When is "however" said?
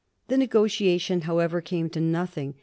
1.25-1.61